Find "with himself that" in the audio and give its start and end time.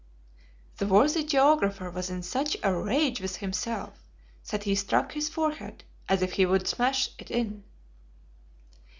3.21-4.63